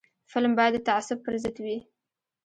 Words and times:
فلم 0.31 0.51
باید 0.57 0.73
د 0.75 0.79
تعصب 0.87 1.17
پر 1.25 1.33
ضد 1.43 1.57
وي 1.65 1.77